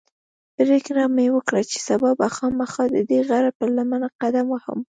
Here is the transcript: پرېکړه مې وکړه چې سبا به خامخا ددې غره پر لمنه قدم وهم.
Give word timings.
پرېکړه 0.57 1.03
مې 1.15 1.27
وکړه 1.35 1.61
چې 1.69 1.77
سبا 1.87 2.09
به 2.19 2.27
خامخا 2.35 2.83
ددې 2.95 3.19
غره 3.27 3.51
پر 3.57 3.69
لمنه 3.77 4.07
قدم 4.21 4.45
وهم. 4.49 4.79